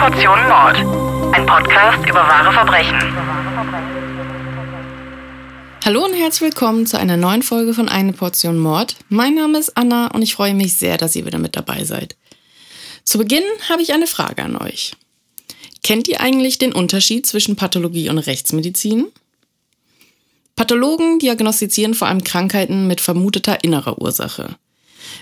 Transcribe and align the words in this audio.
Portion 0.00 0.48
Mord. 0.48 0.76
Ein 1.34 1.44
Podcast 1.44 2.08
über 2.08 2.20
wahre 2.20 2.50
Verbrechen. 2.54 2.96
Hallo 5.84 6.06
und 6.06 6.14
herzlich 6.14 6.40
willkommen 6.40 6.86
zu 6.86 6.98
einer 6.98 7.18
neuen 7.18 7.42
Folge 7.42 7.74
von 7.74 7.90
Eine 7.90 8.14
Portion 8.14 8.58
Mord. 8.58 8.96
Mein 9.10 9.34
Name 9.34 9.58
ist 9.58 9.76
Anna 9.76 10.06
und 10.06 10.22
ich 10.22 10.32
freue 10.32 10.54
mich 10.54 10.72
sehr, 10.72 10.96
dass 10.96 11.14
ihr 11.16 11.26
wieder 11.26 11.38
mit 11.38 11.54
dabei 11.54 11.84
seid. 11.84 12.16
Zu 13.04 13.18
Beginn 13.18 13.42
habe 13.68 13.82
ich 13.82 13.92
eine 13.92 14.06
Frage 14.06 14.42
an 14.42 14.56
euch. 14.56 14.92
Kennt 15.82 16.08
ihr 16.08 16.22
eigentlich 16.22 16.56
den 16.56 16.72
Unterschied 16.72 17.26
zwischen 17.26 17.56
Pathologie 17.56 18.08
und 18.08 18.16
Rechtsmedizin? 18.16 19.08
Pathologen 20.56 21.18
diagnostizieren 21.18 21.92
vor 21.92 22.08
allem 22.08 22.24
Krankheiten 22.24 22.86
mit 22.86 23.02
vermuteter 23.02 23.64
innerer 23.64 24.00
Ursache. 24.00 24.56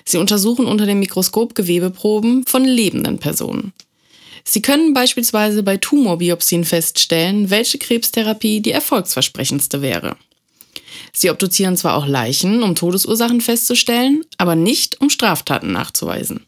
Sie 0.05 0.19
untersuchen 0.19 0.67
unter 0.67 0.87
dem 0.87 1.01
Mikroskop 1.01 1.57
Gewebeproben 1.57 2.47
von 2.47 2.65
lebenden 2.65 3.19
Personen. 3.19 3.73
Sie 4.51 4.63
können 4.63 4.95
beispielsweise 4.95 5.63
bei 5.63 5.77
Tumorbiopsien 5.77 6.65
feststellen, 6.65 7.51
welche 7.51 7.77
Krebstherapie 7.77 8.63
die 8.63 8.71
erfolgsversprechendste 8.71 9.83
wäre. 9.83 10.17
Sie 11.13 11.29
obduzieren 11.29 11.77
zwar 11.77 11.95
auch 11.95 12.07
Leichen, 12.07 12.63
um 12.63 12.75
Todesursachen 12.75 13.43
festzustellen, 13.43 14.25
aber 14.39 14.55
nicht, 14.55 15.03
um 15.03 15.11
Straftaten 15.11 15.71
nachzuweisen. 15.73 16.47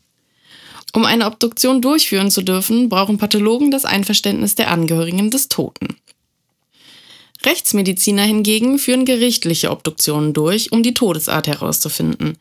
Um 0.95 1.05
eine 1.05 1.27
Obduktion 1.27 1.83
durchführen 1.83 2.31
zu 2.31 2.41
dürfen, 2.41 2.89
brauchen 2.89 3.19
Pathologen 3.19 3.71
das 3.71 3.85
Einverständnis 3.85 4.55
der 4.55 4.71
Angehörigen 4.71 5.31
des 5.31 5.49
Toten. 5.49 5.99
Rechtsmediziner 7.45 8.23
hingegen 8.23 8.79
führen 8.79 9.05
gerichtliche 9.05 9.71
Obduktionen 9.71 10.33
durch, 10.33 10.73
um 10.73 10.83
die 10.83 10.95
Todesart 10.95 11.49
herauszufinden. 11.49 12.39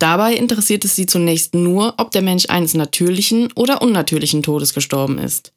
Dabei 0.00 0.34
interessiert 0.34 0.86
es 0.86 0.96
sie 0.96 1.04
zunächst 1.04 1.54
nur, 1.54 1.92
ob 1.98 2.10
der 2.10 2.22
Mensch 2.22 2.46
eines 2.48 2.72
natürlichen 2.72 3.52
oder 3.52 3.82
unnatürlichen 3.82 4.42
Todes 4.42 4.72
gestorben 4.72 5.18
ist. 5.18 5.52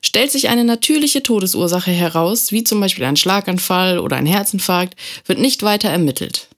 Stellt 0.00 0.30
sich 0.30 0.48
eine 0.48 0.64
natürliche 0.64 1.24
Todesursache 1.24 1.90
heraus, 1.90 2.52
wie 2.52 2.62
zum 2.62 2.78
Beispiel 2.80 3.04
ein 3.04 3.16
Schlaganfall 3.16 3.98
oder 3.98 4.16
ein 4.16 4.26
Herzinfarkt, 4.26 4.94
wird 5.26 5.40
nicht 5.40 5.64
weiter 5.64 5.90
ermittelt. 5.90 6.48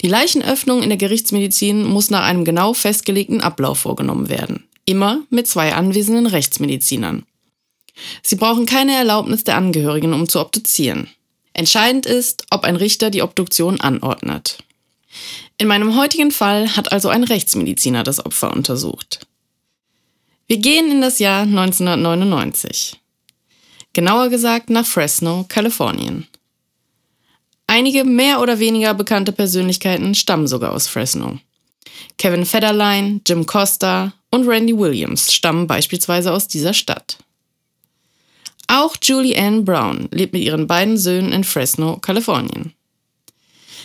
Die 0.00 0.08
Leichenöffnung 0.08 0.82
in 0.82 0.90
der 0.90 0.96
Gerichtsmedizin 0.96 1.84
muss 1.84 2.10
nach 2.10 2.22
einem 2.22 2.44
genau 2.44 2.72
festgelegten 2.72 3.40
Ablauf 3.40 3.80
vorgenommen 3.80 4.28
werden. 4.28 4.64
Immer 4.86 5.22
mit 5.30 5.48
zwei 5.48 5.74
anwesenden 5.74 6.26
Rechtsmedizinern. 6.26 7.26
Sie 8.22 8.36
brauchen 8.36 8.64
keine 8.64 8.94
Erlaubnis 8.94 9.42
der 9.42 9.56
Angehörigen, 9.56 10.12
um 10.12 10.28
zu 10.28 10.40
obduzieren. 10.40 11.08
Entscheidend 11.52 12.06
ist, 12.06 12.46
ob 12.50 12.62
ein 12.62 12.76
Richter 12.76 13.10
die 13.10 13.22
Obduktion 13.22 13.80
anordnet. 13.80 14.58
In 15.58 15.68
meinem 15.68 15.96
heutigen 15.96 16.30
Fall 16.30 16.76
hat 16.76 16.92
also 16.92 17.08
ein 17.08 17.24
Rechtsmediziner 17.24 18.02
das 18.02 18.24
Opfer 18.24 18.52
untersucht. 18.52 19.26
Wir 20.46 20.58
gehen 20.58 20.90
in 20.90 21.00
das 21.00 21.18
Jahr 21.18 21.42
1999. 21.42 23.00
Genauer 23.92 24.28
gesagt 24.28 24.70
nach 24.70 24.84
Fresno, 24.84 25.46
Kalifornien. 25.48 26.26
Einige 27.66 28.04
mehr 28.04 28.40
oder 28.40 28.58
weniger 28.58 28.92
bekannte 28.92 29.32
Persönlichkeiten 29.32 30.14
stammen 30.14 30.46
sogar 30.46 30.72
aus 30.72 30.86
Fresno. 30.86 31.38
Kevin 32.18 32.44
Federline, 32.44 33.20
Jim 33.26 33.46
Costa 33.46 34.12
und 34.30 34.46
Randy 34.46 34.76
Williams 34.76 35.32
stammen 35.32 35.66
beispielsweise 35.66 36.32
aus 36.32 36.48
dieser 36.48 36.74
Stadt. 36.74 37.18
Auch 38.66 38.96
Julie 39.02 39.36
Ann 39.36 39.64
Brown 39.64 40.08
lebt 40.10 40.32
mit 40.32 40.42
ihren 40.42 40.66
beiden 40.66 40.98
Söhnen 40.98 41.32
in 41.32 41.44
Fresno, 41.44 41.98
Kalifornien. 41.98 42.74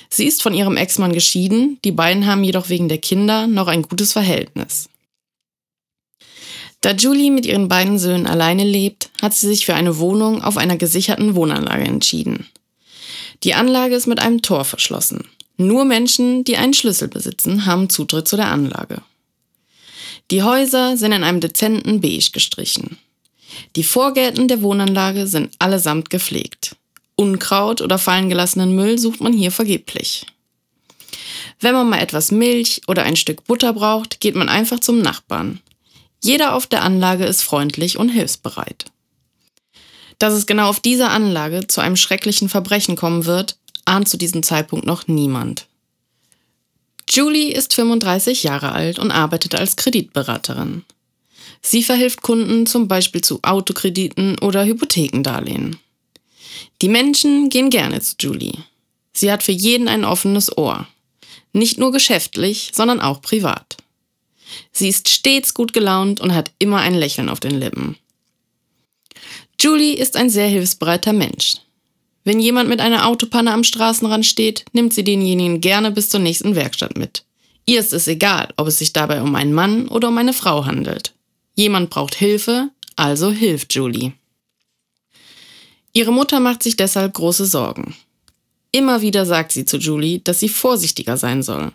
Sie 0.10 0.26
ist 0.26 0.42
von 0.42 0.54
ihrem 0.54 0.76
Ex-Mann 0.76 1.14
geschieden, 1.14 1.78
die 1.86 1.92
beiden 1.92 2.26
haben 2.26 2.44
jedoch 2.44 2.70
wegen 2.70 2.90
der 2.90 2.98
Kinder 2.98 3.48
noch 3.48 3.68
ein 3.68 3.84
gutes 3.84 4.12
Verhältnis. 4.14 4.90
Da 6.82 6.92
Julie 6.92 7.30
mit 7.30 7.46
ihren 7.46 7.68
beiden 7.68 8.00
Söhnen 8.00 8.26
alleine 8.26 8.64
lebt, 8.64 9.10
hat 9.22 9.34
sie 9.34 9.48
sich 9.48 9.66
für 9.66 9.76
eine 9.76 10.00
Wohnung 10.00 10.42
auf 10.42 10.58
einer 10.58 10.78
gesicherten 10.78 11.36
Wohnanlage 11.36 11.84
entschieden. 11.84 12.48
Die 13.44 13.54
Anlage 13.54 13.96
ist 13.96 14.08
mit 14.08 14.20
einem 14.20 14.42
Tor 14.42 14.66
verschlossen. 14.66 15.28
Nur 15.58 15.84
Menschen, 15.84 16.44
die 16.46 16.56
einen 16.56 16.74
Schlüssel 16.74 17.10
besitzen, 17.10 17.66
haben 17.66 17.90
Zutritt 17.90 18.28
zu 18.28 18.38
der 18.38 18.50
Anlage. 18.50 19.02
Die 20.32 20.44
Häuser 20.44 20.96
sind 20.96 21.12
in 21.12 21.24
einem 21.24 21.42
dezenten 21.42 22.02
Beige 22.02 22.32
gestrichen. 22.32 22.98
Die 23.76 23.84
Vorgärten 23.84 24.48
der 24.48 24.62
Wohnanlage 24.62 25.28
sind 25.28 25.54
allesamt 25.60 26.10
gepflegt. 26.10 26.76
Unkraut 27.20 27.82
oder 27.82 27.98
fallengelassenen 27.98 28.74
Müll 28.74 28.98
sucht 28.98 29.20
man 29.20 29.34
hier 29.34 29.52
vergeblich. 29.52 30.26
Wenn 31.60 31.74
man 31.74 31.90
mal 31.90 32.00
etwas 32.00 32.32
Milch 32.32 32.82
oder 32.88 33.04
ein 33.04 33.18
Stück 33.18 33.44
Butter 33.44 33.74
braucht, 33.74 34.22
geht 34.22 34.36
man 34.36 34.48
einfach 34.48 34.80
zum 34.80 35.02
Nachbarn. 35.02 35.60
Jeder 36.24 36.54
auf 36.54 36.66
der 36.68 36.82
Anlage 36.82 37.26
ist 37.26 37.42
freundlich 37.42 37.98
und 37.98 38.08
hilfsbereit. 38.08 38.86
Dass 40.18 40.34
es 40.34 40.46
genau 40.46 40.70
auf 40.70 40.80
dieser 40.80 41.12
Anlage 41.12 41.68
zu 41.68 41.82
einem 41.82 41.98
schrecklichen 41.98 42.48
Verbrechen 42.48 42.96
kommen 42.96 43.26
wird, 43.26 43.58
ahnt 43.84 44.08
zu 44.08 44.16
diesem 44.16 44.42
Zeitpunkt 44.42 44.86
noch 44.86 45.08
niemand. 45.08 45.68
Julie 47.10 47.52
ist 47.52 47.74
35 47.74 48.44
Jahre 48.44 48.72
alt 48.72 48.98
und 48.98 49.12
arbeitet 49.12 49.56
als 49.56 49.76
Kreditberaterin. 49.76 50.86
Sie 51.62 51.84
verhilft 51.84 52.22
Kunden 52.22 52.66
zum 52.66 52.88
Beispiel 52.88 53.20
zu 53.20 53.40
Autokrediten 53.44 54.40
oder 54.40 54.64
Hypothekendarlehen. 54.64 55.78
Die 56.82 56.90
Menschen 56.90 57.50
gehen 57.50 57.70
gerne 57.70 58.02
zu 58.02 58.16
Julie. 58.20 58.64
Sie 59.14 59.32
hat 59.32 59.44
für 59.44 59.52
jeden 59.52 59.88
ein 59.88 60.06
offenes 60.06 60.58
Ohr. 60.58 60.88
Nicht 61.54 61.78
nur 61.78 61.92
geschäftlich, 61.92 62.72
sondern 62.74 63.02
auch 63.02 63.22
privat. 63.22 63.78
Sie 64.72 64.88
ist 64.88 65.10
stets 65.10 65.54
gut 65.54 65.74
gelaunt 65.74 66.22
und 66.22 66.34
hat 66.34 66.52
immer 66.60 66.78
ein 66.78 66.96
Lächeln 66.96 67.30
auf 67.30 67.40
den 67.40 67.60
Lippen. 67.60 67.98
Julie 69.60 69.96
ist 69.96 70.16
ein 70.16 70.30
sehr 70.30 70.48
hilfsbereiter 70.48 71.14
Mensch. 71.14 71.58
Wenn 72.24 72.40
jemand 72.40 72.70
mit 72.70 72.80
einer 72.80 73.08
Autopanne 73.08 73.52
am 73.52 73.64
Straßenrand 73.64 74.26
steht, 74.26 74.66
nimmt 74.72 74.94
sie 74.94 75.04
denjenigen 75.04 75.62
gerne 75.62 75.92
bis 75.92 76.10
zur 76.10 76.20
nächsten 76.20 76.56
Werkstatt 76.56 76.98
mit. 76.98 77.24
Ihr 77.66 77.80
ist 77.80 77.94
es 77.94 78.08
egal, 78.08 78.54
ob 78.58 78.68
es 78.68 78.80
sich 78.80 78.94
dabei 78.94 79.22
um 79.22 79.36
einen 79.36 79.54
Mann 79.54 79.88
oder 79.88 80.08
um 80.08 80.18
eine 80.18 80.34
Frau 80.34 80.66
handelt. 80.66 81.14
Jemand 81.56 81.90
braucht 81.90 82.16
Hilfe, 82.16 82.70
also 82.96 83.32
hilft 83.32 83.74
Julie. 83.74 84.14
Ihre 85.94 86.12
Mutter 86.12 86.40
macht 86.40 86.64
sich 86.64 86.76
deshalb 86.76 87.14
große 87.14 87.46
Sorgen. 87.46 87.96
Immer 88.72 89.02
wieder 89.02 89.26
sagt 89.26 89.52
sie 89.52 89.66
zu 89.66 89.78
Julie, 89.78 90.20
dass 90.20 90.40
sie 90.40 90.50
vorsichtiger 90.50 91.18
sein 91.18 91.42
soll. 91.42 91.72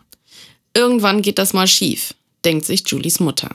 Irgendwann 0.74 1.22
geht 1.22 1.38
das 1.38 1.52
mal 1.52 1.66
schief, 1.66 2.14
denkt 2.44 2.66
sich 2.66 2.84
Julies 2.86 3.20
Mutter. 3.20 3.54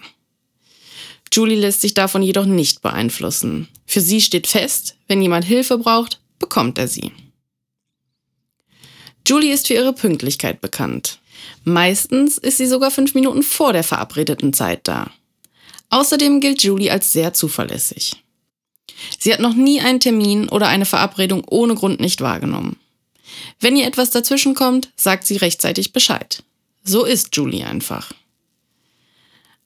Julie 1.31 1.59
lässt 1.59 1.81
sich 1.81 1.93
davon 1.93 2.23
jedoch 2.23 2.45
nicht 2.45 2.81
beeinflussen. 2.81 3.67
Für 3.85 4.01
sie 4.01 4.19
steht 4.19 4.47
fest, 4.47 4.97
wenn 5.07 5.21
jemand 5.21 5.45
Hilfe 5.45 5.77
braucht, 5.77 6.19
bekommt 6.39 6.77
er 6.77 6.87
sie. 6.87 7.11
Julie 9.27 9.53
ist 9.53 9.67
für 9.67 9.75
ihre 9.75 9.93
Pünktlichkeit 9.93 10.59
bekannt. 10.59 11.19
Meistens 11.63 12.37
ist 12.37 12.57
sie 12.57 12.65
sogar 12.65 12.89
fünf 12.89 13.13
Minuten 13.13 13.43
vor 13.43 13.73
der 13.73 13.83
verabredeten 13.83 14.53
Zeit 14.53 14.87
da. 14.87 15.11
Außerdem 15.89 16.39
gilt 16.39 16.63
Julie 16.63 16.91
als 16.91 17.11
sehr 17.11 17.33
zuverlässig. 17.33 18.23
Sie 19.17 19.33
hat 19.33 19.39
noch 19.39 19.53
nie 19.53 19.81
einen 19.81 19.99
Termin 19.99 20.49
oder 20.49 20.67
eine 20.67 20.85
Verabredung 20.85 21.43
ohne 21.47 21.75
Grund 21.75 21.99
nicht 21.99 22.21
wahrgenommen. 22.21 22.77
Wenn 23.59 23.75
ihr 23.75 23.87
etwas 23.87 24.09
dazwischenkommt, 24.09 24.89
sagt 24.95 25.25
sie 25.25 25.37
rechtzeitig 25.37 25.93
Bescheid. 25.93 26.43
So 26.83 27.05
ist 27.05 27.35
Julie 27.35 27.65
einfach. 27.65 28.11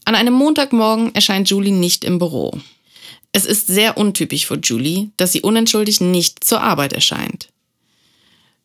An 0.06 0.16
einem 0.16 0.34
Montagmorgen 0.34 1.16
erscheint 1.16 1.50
Julie 1.50 1.72
nicht 1.72 2.04
im 2.04 2.20
Büro. 2.20 2.60
Es 3.32 3.46
ist 3.46 3.68
sehr 3.68 3.98
untypisch 3.98 4.46
für 4.46 4.60
Julie, 4.62 5.10
dass 5.18 5.32
sie 5.32 5.42
unentschuldigt 5.42 6.02
nicht 6.02 6.44
zur 6.44 6.62
Arbeit 6.62 6.94
erscheint. 6.94 7.50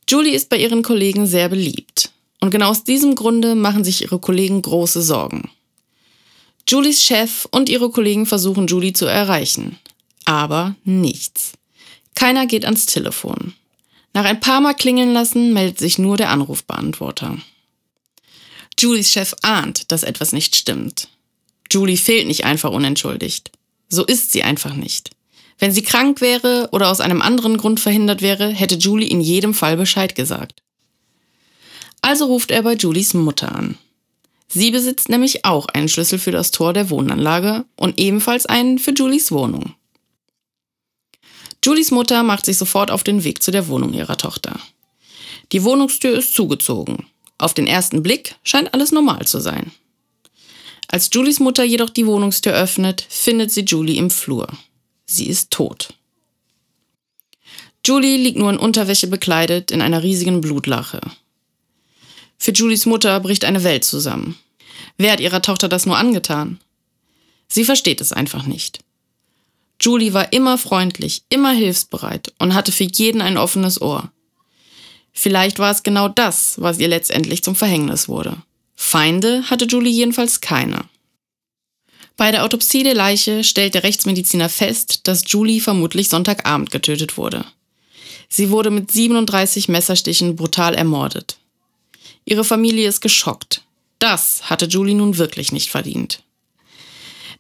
Julie 0.09 0.35
ist 0.35 0.49
bei 0.49 0.57
ihren 0.57 0.83
Kollegen 0.83 1.27
sehr 1.27 1.49
beliebt. 1.49 2.11
Und 2.41 2.51
genau 2.51 2.71
aus 2.71 2.85
diesem 2.85 3.15
Grunde 3.15 3.55
machen 3.55 3.85
sich 3.85 4.03
ihre 4.03 4.19
Kollegen 4.19 4.63
große 4.63 5.03
Sorgen. 5.03 5.51
Julies 6.69 7.03
Chef 7.03 7.47
und 7.51 7.69
ihre 7.69 7.91
Kollegen 7.91 8.27
versuchen 8.27 8.67
Julie 8.67 8.93
zu 8.93 9.07
erreichen. 9.07 9.79
Aber 10.29 10.75
nichts. 10.85 11.55
Keiner 12.15 12.47
geht 12.47 12.67
ans 12.67 12.85
Telefon. 12.85 13.55
Nach 14.13 14.27
ein 14.27 14.41
paar 14.41 14.61
Mal 14.61 14.75
klingeln 14.75 15.15
lassen 15.15 15.55
meldet 15.55 15.79
sich 15.79 15.97
nur 15.97 16.19
der 16.19 16.29
Anrufbeantworter. 16.29 17.39
Julies 18.79 19.11
Chef 19.11 19.35
ahnt, 19.41 19.91
dass 19.91 20.03
etwas 20.03 20.33
nicht 20.33 20.55
stimmt. 20.55 21.09
Julie 21.71 21.97
fehlt 21.97 22.27
nicht 22.27 22.45
einfach 22.45 22.73
unentschuldigt. 22.73 23.53
So 23.89 24.05
ist 24.05 24.31
sie 24.31 24.43
einfach 24.43 24.75
nicht. 24.75 25.13
Wenn 25.59 25.73
sie 25.73 25.81
krank 25.81 26.21
wäre 26.21 26.69
oder 26.73 26.91
aus 26.91 27.01
einem 27.01 27.23
anderen 27.23 27.57
Grund 27.57 27.81
verhindert 27.81 28.21
wäre, 28.21 28.51
hätte 28.51 28.75
Julie 28.75 29.09
in 29.09 29.23
jedem 29.23 29.55
Fall 29.55 29.79
Bescheid 29.79 30.15
gesagt. 30.15 30.61
Also 32.03 32.27
ruft 32.27 32.51
er 32.51 32.65
bei 32.65 32.75
Julies 32.75 33.15
Mutter 33.15 33.55
an. 33.55 33.79
Sie 34.47 34.71
besitzt 34.73 35.09
nämlich 35.09 35.47
auch 35.47 35.69
einen 35.69 35.89
Schlüssel 35.89 36.19
für 36.19 36.33
das 36.33 36.51
Tor 36.51 36.75
der 36.75 36.91
Wohnanlage 36.91 37.65
und 37.77 37.99
ebenfalls 37.99 38.45
einen 38.45 38.79
für 38.79 38.93
Julies 38.93 39.33
Wohnung. 39.33 39.75
Julies 41.65 41.91
Mutter 41.91 42.23
macht 42.23 42.47
sich 42.47 42.57
sofort 42.57 42.91
auf 42.91 43.05
den 43.05 43.25
Weg 43.25 43.43
zu 43.43 43.51
der 43.51 43.69
Wohnung 43.69 43.93
ihrer 43.93 44.17
Tochter. 44.17 44.59
Die 45.53 45.65
Wohnungstür 45.65 46.17
ist 46.17 46.35
zugezogen. 46.35 47.07
Auf 47.39 47.55
den 47.55 47.67
ersten 47.67 48.03
Blick 48.03 48.37
scheint 48.43 48.75
alles 48.75 48.93
normal 48.93 49.27
zu 49.27 49.41
sein. 49.41 49.73
Als 50.89 51.11
Julies 51.13 51.41
Mutter 51.41 51.65
jedoch 51.65 51.91
die 51.91 52.07
Wohnungstür 52.07 52.55
öffnet, 52.55 53.07
findet 53.09 53.53
sie 53.53 53.63
Julie 53.63 53.99
im 53.99 54.11
Flur. 54.11 54.49
Sie 55.07 55.27
ist 55.27 55.51
tot. 55.51 55.95
Julie 57.85 58.17
liegt 58.17 58.39
nur 58.39 58.51
in 58.51 58.59
Unterwäsche 58.59 59.07
bekleidet 59.07 59.71
in 59.71 59.81
einer 59.81 60.03
riesigen 60.03 60.41
Blutlache. 60.41 61.01
Für 62.39 62.53
Julies 62.53 62.87
Mutter 62.87 63.19
bricht 63.21 63.45
eine 63.45 63.65
Welt 63.65 63.85
zusammen. 63.85 64.39
Wer 64.97 65.13
hat 65.13 65.21
ihrer 65.21 65.43
Tochter 65.43 65.69
das 65.69 65.87
nur 65.87 65.97
angetan? 65.97 66.61
Sie 67.49 67.65
versteht 67.65 68.01
es 68.01 68.13
einfach 68.13 68.45
nicht. 68.45 68.81
Julie 69.81 70.13
war 70.13 70.33
immer 70.33 70.59
freundlich, 70.59 71.23
immer 71.29 71.53
hilfsbereit 71.53 72.33
und 72.39 72.55
hatte 72.55 72.73
für 72.73 72.85
jeden 72.85 73.21
ein 73.21 73.37
offenes 73.37 73.81
Ohr. 73.81 74.11
Vielleicht 75.13 75.59
war 75.59 75.71
es 75.71 75.83
genau 75.83 76.09
das, 76.09 76.55
was 76.61 76.79
ihr 76.79 76.89
letztendlich 76.89 77.43
zum 77.43 77.55
Verhängnis 77.55 78.09
wurde. 78.09 78.37
Feinde 78.75 79.45
hatte 79.51 79.67
Julie 79.67 79.93
jedenfalls 79.93 80.41
keine. 80.41 80.85
Bei 82.17 82.33
der 82.33 82.45
Autopsie 82.45 82.83
der 82.83 82.95
Leiche 82.95 83.45
stellt 83.45 83.75
der 83.75 83.85
Rechtsmediziner 83.85 84.49
fest, 84.49 85.07
dass 85.07 85.25
Julie 85.27 85.61
vermutlich 85.61 86.09
Sonntagabend 86.09 86.71
getötet 86.71 87.17
wurde. 87.17 87.45
Sie 88.29 88.51
wurde 88.51 88.71
mit 88.71 88.91
37 88.91 89.69
Messerstichen 89.69 90.37
brutal 90.37 90.75
ermordet. 90.75 91.39
Ihre 92.25 92.45
Familie 92.45 92.89
ist 92.89 93.01
geschockt. 93.01 93.63
Das 93.99 94.51
hatte 94.51 94.67
Julie 94.67 94.95
nun 94.95 95.17
wirklich 95.19 95.53
nicht 95.53 95.71
verdient. 95.71 96.23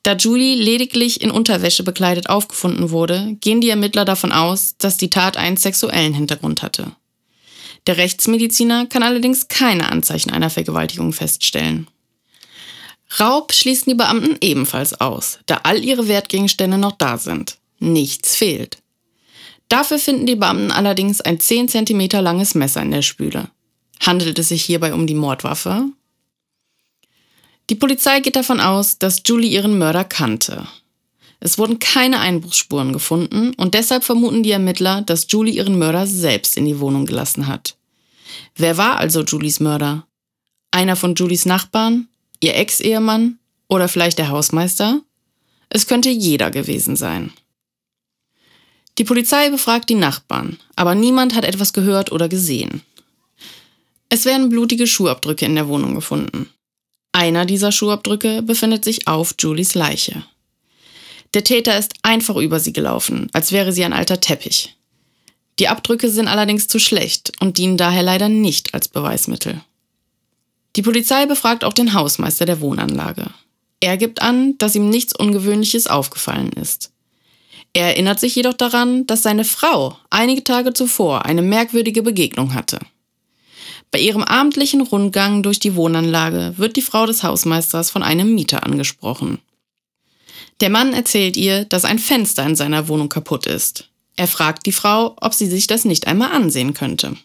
Da 0.08 0.14
Julie 0.14 0.54
lediglich 0.54 1.20
in 1.20 1.30
Unterwäsche 1.30 1.82
bekleidet 1.82 2.30
aufgefunden 2.30 2.88
wurde, 2.88 3.36
gehen 3.42 3.60
die 3.60 3.68
Ermittler 3.68 4.06
davon 4.06 4.32
aus, 4.32 4.74
dass 4.78 4.96
die 4.96 5.10
Tat 5.10 5.36
einen 5.36 5.58
sexuellen 5.58 6.14
Hintergrund 6.14 6.62
hatte. 6.62 6.92
Der 7.86 7.98
Rechtsmediziner 7.98 8.86
kann 8.86 9.02
allerdings 9.02 9.48
keine 9.48 9.92
Anzeichen 9.92 10.30
einer 10.30 10.48
Vergewaltigung 10.48 11.12
feststellen. 11.12 11.88
Raub 13.20 13.52
schließen 13.52 13.90
die 13.90 13.96
Beamten 13.96 14.38
ebenfalls 14.40 14.98
aus, 14.98 15.40
da 15.44 15.60
all 15.64 15.84
ihre 15.84 16.08
Wertgegenstände 16.08 16.78
noch 16.78 16.92
da 16.92 17.18
sind. 17.18 17.58
Nichts 17.78 18.34
fehlt. 18.34 18.78
Dafür 19.68 19.98
finden 19.98 20.24
die 20.24 20.36
Beamten 20.36 20.72
allerdings 20.72 21.20
ein 21.20 21.38
10 21.38 21.68
cm 21.68 22.08
langes 22.22 22.54
Messer 22.54 22.80
in 22.80 22.92
der 22.92 23.02
Spüle. 23.02 23.50
Handelt 24.00 24.38
es 24.38 24.48
sich 24.48 24.64
hierbei 24.64 24.94
um 24.94 25.06
die 25.06 25.12
Mordwaffe? 25.12 25.84
Die 27.70 27.74
Polizei 27.74 28.20
geht 28.20 28.36
davon 28.36 28.60
aus, 28.60 28.98
dass 28.98 29.22
Julie 29.26 29.50
ihren 29.50 29.78
Mörder 29.78 30.04
kannte. 30.04 30.66
Es 31.40 31.58
wurden 31.58 31.78
keine 31.78 32.18
Einbruchsspuren 32.18 32.92
gefunden 32.92 33.52
und 33.54 33.74
deshalb 33.74 34.04
vermuten 34.04 34.42
die 34.42 34.50
Ermittler, 34.50 35.02
dass 35.02 35.26
Julie 35.28 35.54
ihren 35.54 35.78
Mörder 35.78 36.06
selbst 36.06 36.56
in 36.56 36.64
die 36.64 36.80
Wohnung 36.80 37.06
gelassen 37.06 37.46
hat. 37.46 37.76
Wer 38.56 38.76
war 38.76 38.96
also 38.96 39.22
Julies 39.22 39.60
Mörder? 39.60 40.06
Einer 40.70 40.96
von 40.96 41.14
Julies 41.14 41.46
Nachbarn? 41.46 42.08
Ihr 42.40 42.56
Ex-Ehemann? 42.56 43.38
Oder 43.68 43.88
vielleicht 43.88 44.18
der 44.18 44.30
Hausmeister? 44.30 45.02
Es 45.68 45.86
könnte 45.86 46.08
jeder 46.08 46.50
gewesen 46.50 46.96
sein. 46.96 47.32
Die 48.96 49.04
Polizei 49.04 49.50
befragt 49.50 49.90
die 49.90 49.94
Nachbarn, 49.94 50.58
aber 50.74 50.94
niemand 50.94 51.34
hat 51.34 51.44
etwas 51.44 51.72
gehört 51.72 52.10
oder 52.10 52.28
gesehen. 52.28 52.82
Es 54.08 54.24
werden 54.24 54.48
blutige 54.48 54.86
Schuhabdrücke 54.86 55.44
in 55.44 55.54
der 55.54 55.68
Wohnung 55.68 55.94
gefunden. 55.94 56.48
Einer 57.12 57.46
dieser 57.46 57.72
Schuhabdrücke 57.72 58.42
befindet 58.42 58.84
sich 58.84 59.08
auf 59.08 59.34
Julies 59.38 59.74
Leiche. 59.74 60.24
Der 61.34 61.44
Täter 61.44 61.78
ist 61.78 61.94
einfach 62.02 62.36
über 62.36 62.60
sie 62.60 62.72
gelaufen, 62.72 63.28
als 63.32 63.52
wäre 63.52 63.72
sie 63.72 63.84
ein 63.84 63.92
alter 63.92 64.20
Teppich. 64.20 64.76
Die 65.58 65.68
Abdrücke 65.68 66.08
sind 66.10 66.28
allerdings 66.28 66.68
zu 66.68 66.78
schlecht 66.78 67.32
und 67.40 67.58
dienen 67.58 67.76
daher 67.76 68.02
leider 68.02 68.28
nicht 68.28 68.74
als 68.74 68.88
Beweismittel. 68.88 69.60
Die 70.76 70.82
Polizei 70.82 71.26
befragt 71.26 71.64
auch 71.64 71.72
den 71.72 71.94
Hausmeister 71.94 72.46
der 72.46 72.60
Wohnanlage. 72.60 73.30
Er 73.80 73.96
gibt 73.96 74.22
an, 74.22 74.56
dass 74.58 74.74
ihm 74.74 74.88
nichts 74.88 75.14
Ungewöhnliches 75.14 75.86
aufgefallen 75.86 76.52
ist. 76.52 76.92
Er 77.72 77.86
erinnert 77.86 78.20
sich 78.20 78.34
jedoch 78.34 78.54
daran, 78.54 79.06
dass 79.06 79.22
seine 79.22 79.44
Frau 79.44 79.96
einige 80.10 80.44
Tage 80.44 80.72
zuvor 80.72 81.26
eine 81.26 81.42
merkwürdige 81.42 82.02
Begegnung 82.02 82.54
hatte. 82.54 82.78
Bei 83.90 83.98
ihrem 83.98 84.22
abendlichen 84.22 84.82
Rundgang 84.82 85.42
durch 85.42 85.60
die 85.60 85.74
Wohnanlage 85.74 86.54
wird 86.56 86.76
die 86.76 86.82
Frau 86.82 87.06
des 87.06 87.22
Hausmeisters 87.22 87.90
von 87.90 88.02
einem 88.02 88.34
Mieter 88.34 88.64
angesprochen. 88.64 89.38
Der 90.60 90.70
Mann 90.70 90.92
erzählt 90.92 91.36
ihr, 91.36 91.64
dass 91.64 91.84
ein 91.84 91.98
Fenster 91.98 92.44
in 92.44 92.56
seiner 92.56 92.88
Wohnung 92.88 93.08
kaputt 93.08 93.46
ist. 93.46 93.88
Er 94.16 94.26
fragt 94.26 94.66
die 94.66 94.72
Frau, 94.72 95.16
ob 95.20 95.32
sie 95.32 95.46
sich 95.46 95.68
das 95.68 95.84
nicht 95.84 96.06
einmal 96.06 96.32
ansehen 96.32 96.74
könnte. 96.74 97.16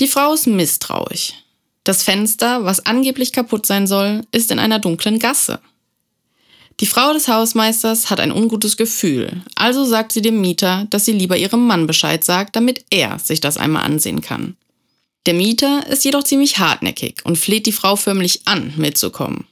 Die 0.00 0.08
Frau 0.08 0.32
ist 0.32 0.46
misstrauisch. 0.46 1.34
Das 1.84 2.02
Fenster, 2.02 2.64
was 2.64 2.86
angeblich 2.86 3.32
kaputt 3.32 3.66
sein 3.66 3.86
soll, 3.86 4.22
ist 4.32 4.50
in 4.50 4.58
einer 4.58 4.78
dunklen 4.78 5.18
Gasse. 5.18 5.60
Die 6.80 6.86
Frau 6.86 7.12
des 7.12 7.28
Hausmeisters 7.28 8.08
hat 8.08 8.18
ein 8.18 8.32
ungutes 8.32 8.76
Gefühl, 8.76 9.42
also 9.54 9.84
sagt 9.84 10.12
sie 10.12 10.22
dem 10.22 10.40
Mieter, 10.40 10.86
dass 10.90 11.04
sie 11.04 11.12
lieber 11.12 11.36
ihrem 11.36 11.66
Mann 11.66 11.86
Bescheid 11.86 12.24
sagt, 12.24 12.56
damit 12.56 12.84
er 12.90 13.18
sich 13.18 13.40
das 13.40 13.58
einmal 13.58 13.84
ansehen 13.84 14.22
kann. 14.22 14.56
Der 15.26 15.34
Mieter 15.34 15.86
ist 15.86 16.04
jedoch 16.04 16.24
ziemlich 16.24 16.58
hartnäckig 16.58 17.20
und 17.24 17.38
fleht 17.38 17.66
die 17.66 17.72
Frau 17.72 17.96
förmlich 17.96 18.42
an, 18.46 18.72
mitzukommen. 18.76 19.46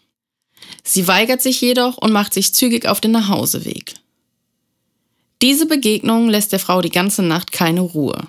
Sie 0.82 1.06
weigert 1.06 1.42
sich 1.42 1.60
jedoch 1.60 1.96
und 1.98 2.12
macht 2.12 2.34
sich 2.34 2.54
zügig 2.54 2.86
auf 2.86 3.00
den 3.00 3.12
Nachhauseweg. 3.12 3.94
Diese 5.42 5.66
Begegnung 5.66 6.28
lässt 6.28 6.52
der 6.52 6.58
Frau 6.58 6.82
die 6.82 6.90
ganze 6.90 7.22
Nacht 7.22 7.52
keine 7.52 7.80
Ruhe. 7.80 8.26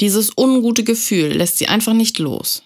Dieses 0.00 0.32
ungute 0.36 0.84
Gefühl 0.84 1.32
lässt 1.32 1.58
sie 1.58 1.68
einfach 1.68 1.92
nicht 1.92 2.18
los. 2.18 2.62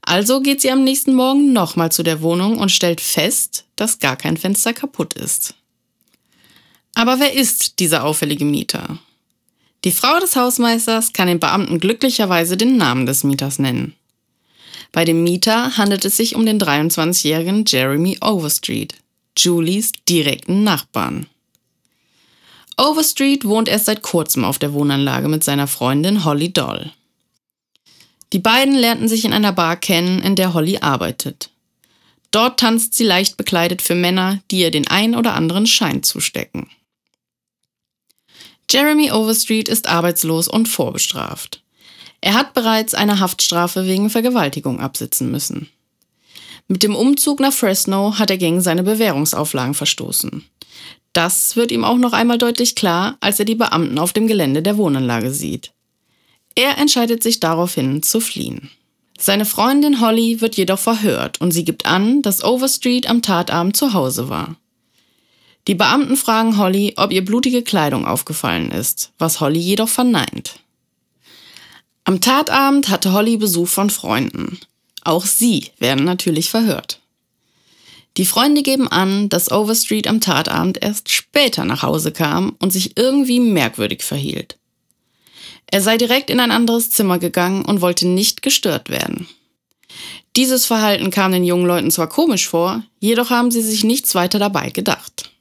Also 0.00 0.40
geht 0.40 0.60
sie 0.60 0.70
am 0.70 0.84
nächsten 0.84 1.14
Morgen 1.14 1.52
nochmal 1.52 1.92
zu 1.92 2.02
der 2.02 2.22
Wohnung 2.22 2.58
und 2.58 2.70
stellt 2.70 3.00
fest, 3.00 3.64
dass 3.76 3.98
gar 3.98 4.16
kein 4.16 4.36
Fenster 4.36 4.72
kaputt 4.72 5.14
ist. 5.14 5.54
Aber 6.94 7.20
wer 7.20 7.32
ist 7.32 7.78
dieser 7.78 8.04
auffällige 8.04 8.44
Mieter? 8.44 8.98
Die 9.84 9.92
Frau 9.92 10.20
des 10.20 10.36
Hausmeisters 10.36 11.12
kann 11.12 11.26
den 11.26 11.40
Beamten 11.40 11.80
glücklicherweise 11.80 12.56
den 12.56 12.76
Namen 12.76 13.06
des 13.06 13.24
Mieters 13.24 13.58
nennen. 13.58 13.94
Bei 14.92 15.04
dem 15.04 15.24
Mieter 15.24 15.76
handelt 15.76 16.04
es 16.04 16.16
sich 16.16 16.36
um 16.36 16.46
den 16.46 16.60
23-jährigen 16.60 17.64
Jeremy 17.66 18.18
Overstreet, 18.20 18.94
Julies 19.36 19.92
direkten 20.08 20.62
Nachbarn. 20.62 21.26
Overstreet 22.78 23.44
wohnt 23.44 23.68
erst 23.68 23.86
seit 23.86 24.02
kurzem 24.02 24.44
auf 24.44 24.58
der 24.58 24.72
Wohnanlage 24.72 25.28
mit 25.28 25.42
seiner 25.42 25.66
Freundin 25.66 26.24
Holly 26.24 26.52
Doll. 26.52 26.92
Die 28.32 28.38
beiden 28.38 28.74
lernten 28.74 29.08
sich 29.08 29.24
in 29.24 29.32
einer 29.32 29.52
Bar 29.52 29.76
kennen, 29.76 30.22
in 30.22 30.36
der 30.36 30.54
Holly 30.54 30.78
arbeitet. 30.78 31.50
Dort 32.30 32.60
tanzt 32.60 32.94
sie 32.94 33.04
leicht 33.04 33.36
bekleidet 33.36 33.82
für 33.82 33.94
Männer, 33.94 34.40
die 34.50 34.60
ihr 34.60 34.70
den 34.70 34.88
ein 34.88 35.14
oder 35.14 35.34
anderen 35.34 35.66
Schein 35.66 36.02
zustecken. 36.02 36.68
Jeremy 38.70 39.12
Overstreet 39.12 39.68
ist 39.68 39.88
arbeitslos 39.88 40.48
und 40.48 40.68
vorbestraft. 40.68 41.62
Er 42.20 42.34
hat 42.34 42.54
bereits 42.54 42.94
eine 42.94 43.20
Haftstrafe 43.20 43.86
wegen 43.86 44.08
Vergewaltigung 44.08 44.80
absitzen 44.80 45.30
müssen. 45.30 45.68
Mit 46.68 46.82
dem 46.82 46.94
Umzug 46.94 47.40
nach 47.40 47.52
Fresno 47.52 48.18
hat 48.18 48.30
er 48.30 48.38
gegen 48.38 48.60
seine 48.60 48.82
Bewährungsauflagen 48.82 49.74
verstoßen. 49.74 50.44
Das 51.12 51.56
wird 51.56 51.70
ihm 51.70 51.84
auch 51.84 51.98
noch 51.98 52.12
einmal 52.12 52.38
deutlich 52.38 52.74
klar, 52.74 53.18
als 53.20 53.38
er 53.38 53.44
die 53.44 53.54
Beamten 53.54 53.98
auf 53.98 54.12
dem 54.12 54.26
Gelände 54.26 54.62
der 54.62 54.78
Wohnanlage 54.78 55.32
sieht. 55.32 55.72
Er 56.54 56.78
entscheidet 56.78 57.22
sich 57.22 57.40
daraufhin 57.40 58.02
zu 58.02 58.20
fliehen. 58.20 58.70
Seine 59.18 59.44
Freundin 59.44 60.00
Holly 60.00 60.40
wird 60.40 60.56
jedoch 60.56 60.78
verhört 60.78 61.40
und 61.40 61.52
sie 61.52 61.64
gibt 61.64 61.86
an, 61.86 62.22
dass 62.22 62.42
Overstreet 62.42 63.08
am 63.08 63.22
Tatabend 63.22 63.76
zu 63.76 63.92
Hause 63.92 64.28
war. 64.28 64.56
Die 65.68 65.74
Beamten 65.74 66.16
fragen 66.16 66.58
Holly, 66.58 66.94
ob 66.96 67.12
ihr 67.12 67.24
blutige 67.24 67.62
Kleidung 67.62 68.04
aufgefallen 68.04 68.72
ist, 68.72 69.12
was 69.18 69.40
Holly 69.40 69.60
jedoch 69.60 69.88
verneint. 69.88 70.58
Am 72.04 72.20
Tatabend 72.20 72.88
hatte 72.88 73.12
Holly 73.12 73.36
Besuch 73.36 73.68
von 73.68 73.88
Freunden. 73.88 74.58
Auch 75.04 75.24
sie 75.24 75.70
werden 75.78 76.04
natürlich 76.04 76.50
verhört. 76.50 76.98
Die 78.16 78.26
Freunde 78.26 78.62
geben 78.62 78.88
an, 78.88 79.28
dass 79.28 79.50
Overstreet 79.50 80.06
am 80.06 80.20
Tatabend 80.20 80.82
erst 80.82 81.10
später 81.10 81.64
nach 81.64 81.82
Hause 81.82 82.12
kam 82.12 82.56
und 82.58 82.72
sich 82.72 82.98
irgendwie 82.98 83.40
merkwürdig 83.40 84.02
verhielt. 84.02 84.58
Er 85.66 85.80
sei 85.80 85.96
direkt 85.96 86.28
in 86.28 86.40
ein 86.40 86.50
anderes 86.50 86.90
Zimmer 86.90 87.18
gegangen 87.18 87.64
und 87.64 87.80
wollte 87.80 88.06
nicht 88.06 88.42
gestört 88.42 88.90
werden. 88.90 89.28
Dieses 90.36 90.66
Verhalten 90.66 91.10
kam 91.10 91.32
den 91.32 91.44
jungen 91.44 91.66
Leuten 91.66 91.90
zwar 91.90 92.08
komisch 92.08 92.48
vor, 92.48 92.82
jedoch 93.00 93.30
haben 93.30 93.50
sie 93.50 93.62
sich 93.62 93.84
nichts 93.84 94.14
weiter 94.14 94.38
dabei 94.38 94.70
gedacht. 94.70 95.31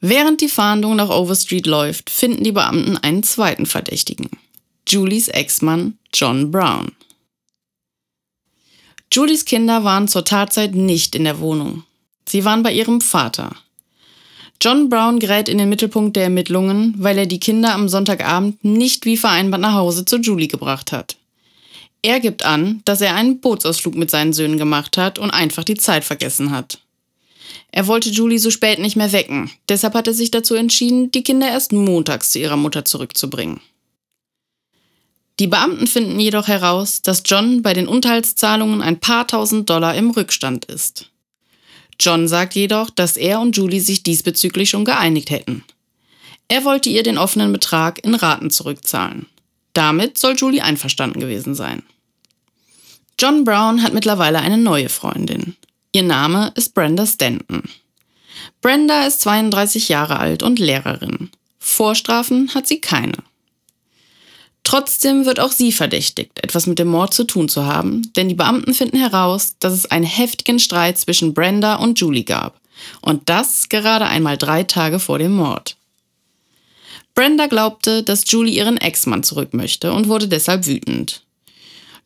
Während 0.00 0.40
die 0.40 0.48
Fahndung 0.48 0.96
nach 0.96 1.10
Overstreet 1.10 1.66
läuft, 1.66 2.10
finden 2.10 2.44
die 2.44 2.52
Beamten 2.52 2.96
einen 2.96 3.24
zweiten 3.24 3.66
Verdächtigen. 3.66 4.28
Julies 4.86 5.28
Ex-Mann 5.28 5.98
John 6.14 6.50
Brown. 6.50 6.92
Julies 9.12 9.44
Kinder 9.44 9.84
waren 9.84 10.06
zur 10.06 10.24
Tatzeit 10.24 10.74
nicht 10.74 11.14
in 11.14 11.24
der 11.24 11.40
Wohnung. 11.40 11.82
Sie 12.28 12.44
waren 12.44 12.62
bei 12.62 12.72
ihrem 12.72 13.00
Vater. 13.00 13.56
John 14.60 14.88
Brown 14.88 15.18
gerät 15.18 15.48
in 15.48 15.58
den 15.58 15.68
Mittelpunkt 15.68 16.16
der 16.16 16.24
Ermittlungen, 16.24 16.94
weil 16.98 17.18
er 17.18 17.26
die 17.26 17.40
Kinder 17.40 17.74
am 17.74 17.88
Sonntagabend 17.88 18.64
nicht 18.64 19.04
wie 19.04 19.16
vereinbart 19.16 19.62
nach 19.62 19.74
Hause 19.74 20.04
zu 20.04 20.18
Julie 20.18 20.48
gebracht 20.48 20.92
hat. 20.92 21.16
Er 22.02 22.20
gibt 22.20 22.44
an, 22.44 22.82
dass 22.84 23.00
er 23.00 23.14
einen 23.14 23.40
Bootsausflug 23.40 23.94
mit 23.94 24.10
seinen 24.10 24.32
Söhnen 24.32 24.58
gemacht 24.58 24.96
hat 24.96 25.18
und 25.18 25.30
einfach 25.30 25.64
die 25.64 25.76
Zeit 25.76 26.04
vergessen 26.04 26.50
hat. 26.50 26.78
Er 27.70 27.86
wollte 27.86 28.10
Julie 28.10 28.38
so 28.38 28.50
spät 28.50 28.78
nicht 28.78 28.96
mehr 28.96 29.12
wecken, 29.12 29.50
deshalb 29.68 29.94
hat 29.94 30.06
er 30.06 30.14
sich 30.14 30.30
dazu 30.30 30.54
entschieden, 30.54 31.10
die 31.10 31.22
Kinder 31.22 31.48
erst 31.48 31.72
montags 31.72 32.30
zu 32.30 32.38
ihrer 32.38 32.56
Mutter 32.56 32.84
zurückzubringen. 32.84 33.60
Die 35.38 35.46
Beamten 35.46 35.86
finden 35.86 36.18
jedoch 36.18 36.48
heraus, 36.48 37.02
dass 37.02 37.22
John 37.24 37.62
bei 37.62 37.72
den 37.72 37.86
Unterhaltszahlungen 37.86 38.82
ein 38.82 38.98
paar 38.98 39.26
tausend 39.26 39.70
Dollar 39.70 39.94
im 39.94 40.10
Rückstand 40.10 40.64
ist. 40.64 41.10
John 42.00 42.28
sagt 42.28 42.54
jedoch, 42.54 42.90
dass 42.90 43.16
er 43.16 43.40
und 43.40 43.56
Julie 43.56 43.80
sich 43.80 44.02
diesbezüglich 44.02 44.70
schon 44.70 44.84
geeinigt 44.84 45.30
hätten. 45.30 45.64
Er 46.48 46.64
wollte 46.64 46.88
ihr 46.88 47.02
den 47.02 47.18
offenen 47.18 47.52
Betrag 47.52 48.04
in 48.04 48.14
Raten 48.14 48.50
zurückzahlen. 48.50 49.26
Damit 49.74 50.18
soll 50.18 50.34
Julie 50.36 50.62
einverstanden 50.62 51.20
gewesen 51.20 51.54
sein. 51.54 51.82
John 53.20 53.44
Brown 53.44 53.82
hat 53.82 53.94
mittlerweile 53.94 54.38
eine 54.38 54.58
neue 54.58 54.88
Freundin. 54.88 55.56
Ihr 55.98 56.04
Name 56.04 56.52
ist 56.54 56.74
Brenda 56.74 57.04
Stanton. 57.06 57.64
Brenda 58.62 59.08
ist 59.08 59.20
32 59.22 59.88
Jahre 59.88 60.20
alt 60.20 60.44
und 60.44 60.60
Lehrerin. 60.60 61.30
Vorstrafen 61.58 62.54
hat 62.54 62.68
sie 62.68 62.80
keine. 62.80 63.16
Trotzdem 64.62 65.26
wird 65.26 65.40
auch 65.40 65.50
sie 65.50 65.72
verdächtigt, 65.72 66.38
etwas 66.40 66.68
mit 66.68 66.78
dem 66.78 66.86
Mord 66.86 67.14
zu 67.14 67.24
tun 67.24 67.48
zu 67.48 67.66
haben, 67.66 68.12
denn 68.14 68.28
die 68.28 68.36
Beamten 68.36 68.74
finden 68.74 68.96
heraus, 68.96 69.56
dass 69.58 69.72
es 69.72 69.90
einen 69.90 70.04
heftigen 70.04 70.60
Streit 70.60 70.98
zwischen 70.98 71.34
Brenda 71.34 71.74
und 71.74 71.98
Julie 71.98 72.22
gab. 72.22 72.60
Und 73.00 73.28
das 73.28 73.68
gerade 73.68 74.06
einmal 74.06 74.38
drei 74.38 74.62
Tage 74.62 75.00
vor 75.00 75.18
dem 75.18 75.32
Mord. 75.32 75.76
Brenda 77.16 77.48
glaubte, 77.48 78.04
dass 78.04 78.30
Julie 78.30 78.54
ihren 78.54 78.76
Ex-Mann 78.76 79.24
zurück 79.24 79.52
möchte 79.52 79.92
und 79.92 80.06
wurde 80.06 80.28
deshalb 80.28 80.64
wütend. 80.64 81.24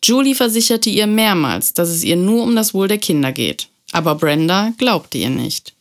Julie 0.02 0.34
versicherte 0.34 0.88
ihr 0.88 1.06
mehrmals, 1.06 1.75
dass 1.75 1.90
es 1.90 2.02
ihr 2.02 2.16
nur 2.16 2.42
um 2.42 2.56
das 2.56 2.72
Wohl 2.72 2.88
der 2.88 2.96
Kinder 2.96 3.32
geht, 3.32 3.68
aber 3.92 4.16
Brenda 4.16 4.72
glaubte 4.78 5.18
ihr 5.18 5.30
nicht. 5.30 5.75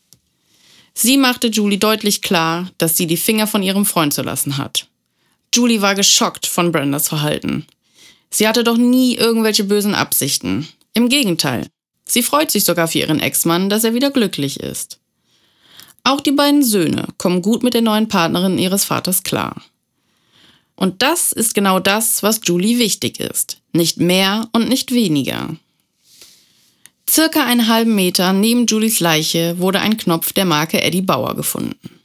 Sie 0.93 1.17
machte 1.17 1.47
Julie 1.47 1.79
deutlich 1.79 2.21
klar, 2.21 2.69
dass 2.77 2.97
sie 2.97 3.07
die 3.07 3.17
Finger 3.17 3.47
von 3.47 3.63
ihrem 3.63 3.85
Freund 3.85 4.13
zu 4.13 4.21
lassen 4.21 4.57
hat. 4.57 4.87
Julie 5.53 5.81
war 5.81 5.95
geschockt 5.95 6.45
von 6.45 6.71
Brendas 6.71 7.07
Verhalten. 7.07 7.65
Sie 8.29 8.47
hatte 8.47 8.63
doch 8.63 8.77
nie 8.77 9.15
irgendwelche 9.15 9.63
bösen 9.63 9.95
Absichten. 9.95 10.67
Im 10.93 11.09
Gegenteil. 11.09 11.67
Sie 12.07 12.23
freut 12.23 12.51
sich 12.51 12.65
sogar 12.65 12.87
für 12.87 12.99
ihren 12.99 13.19
Ex-Mann, 13.19 13.69
dass 13.69 13.83
er 13.83 13.93
wieder 13.93 14.11
glücklich 14.11 14.59
ist. 14.59 14.99
Auch 16.03 16.19
die 16.19 16.31
beiden 16.31 16.63
Söhne 16.63 17.07
kommen 17.17 17.41
gut 17.41 17.63
mit 17.63 17.73
der 17.73 17.81
neuen 17.81 18.07
Partnerin 18.07 18.57
ihres 18.57 18.85
Vaters 18.85 19.23
klar. 19.23 19.61
Und 20.75 21.01
das 21.01 21.31
ist 21.31 21.53
genau 21.53 21.79
das, 21.79 22.23
was 22.23 22.41
Julie 22.43 22.79
wichtig 22.79 23.19
ist. 23.19 23.61
Nicht 23.71 23.97
mehr 23.97 24.49
und 24.51 24.67
nicht 24.67 24.91
weniger. 24.91 25.55
Circa 27.21 27.45
einen 27.45 27.67
halben 27.67 27.93
Meter 27.93 28.33
neben 28.33 28.65
Julies 28.65 28.99
Leiche 28.99 29.59
wurde 29.59 29.79
ein 29.79 29.95
Knopf 29.95 30.33
der 30.33 30.43
Marke 30.43 30.81
Eddie 30.81 31.03
Bauer 31.03 31.35
gefunden. 31.35 31.99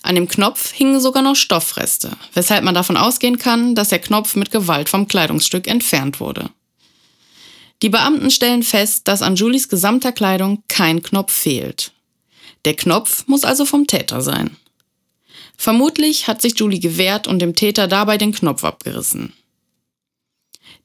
An 0.00 0.14
dem 0.14 0.26
Knopf 0.26 0.72
hingen 0.72 1.00
sogar 1.00 1.22
noch 1.22 1.36
Stoffreste, 1.36 2.16
weshalb 2.32 2.64
man 2.64 2.74
davon 2.74 2.96
ausgehen 2.96 3.36
kann, 3.36 3.74
dass 3.74 3.90
der 3.90 3.98
Knopf 3.98 4.36
mit 4.36 4.50
Gewalt 4.50 4.88
vom 4.88 5.06
Kleidungsstück 5.06 5.66
entfernt 5.66 6.18
wurde. 6.18 6.48
Die 7.82 7.90
Beamten 7.90 8.30
stellen 8.30 8.62
fest, 8.62 9.06
dass 9.06 9.20
an 9.20 9.36
Julies 9.36 9.68
gesamter 9.68 10.12
Kleidung 10.12 10.62
kein 10.68 11.02
Knopf 11.02 11.30
fehlt. 11.30 11.92
Der 12.64 12.74
Knopf 12.74 13.26
muss 13.26 13.44
also 13.44 13.66
vom 13.66 13.86
Täter 13.86 14.22
sein. 14.22 14.56
Vermutlich 15.58 16.26
hat 16.26 16.40
sich 16.40 16.58
Julie 16.58 16.80
gewehrt 16.80 17.26
und 17.26 17.40
dem 17.40 17.54
Täter 17.54 17.86
dabei 17.86 18.16
den 18.16 18.32
Knopf 18.32 18.64
abgerissen. 18.64 19.34